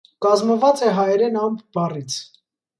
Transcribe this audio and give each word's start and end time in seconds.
Կազմված 0.25 0.81
է 0.87 0.95
հայերեն 1.01 1.39
ամպ 1.45 1.63
բառից։ 1.79 2.19